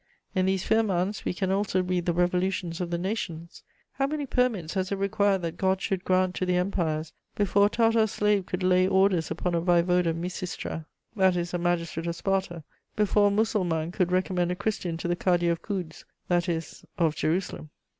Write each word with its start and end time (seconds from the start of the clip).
In 0.33 0.47
these 0.47 0.63
firmans 0.63 1.25
we 1.25 1.33
can 1.35 1.51
also 1.51 1.83
read 1.83 2.07
the 2.07 2.13
revolutions 2.13 2.81
of 2.81 2.89
the 2.89 2.97
nations: 2.97 3.61
how 3.91 4.07
many 4.07 4.25
"permits" 4.25 4.73
has 4.73 4.91
it 4.91 4.95
required 4.95 5.43
that 5.43 5.57
God 5.57 5.79
should 5.79 6.03
grant 6.03 6.33
to 6.37 6.45
the 6.47 6.55
empires, 6.55 7.13
before 7.35 7.67
a 7.67 7.69
Tartar 7.69 8.07
slave 8.07 8.47
could 8.47 8.63
lay 8.63 8.87
orders 8.87 9.29
upon 9.29 9.53
a 9.53 9.61
vaïvode 9.61 10.07
of 10.07 10.15
Misistra, 10.15 10.87
that 11.15 11.35
is, 11.35 11.53
a 11.53 11.59
magistrate 11.59 12.07
of 12.07 12.15
Sparta; 12.15 12.63
before 12.95 13.27
a 13.27 13.31
Mussulman 13.31 13.91
could 13.91 14.11
recommend 14.11 14.51
a 14.51 14.55
Christian 14.55 14.97
to 14.97 15.07
the 15.07 15.15
Cadi 15.15 15.49
of 15.49 15.61
Kouds, 15.61 16.03
that 16.29 16.49
is, 16.49 16.83
of 16.97 17.15
Jerusalem! 17.15 17.69